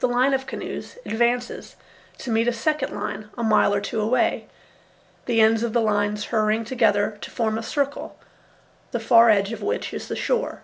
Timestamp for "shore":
10.16-10.62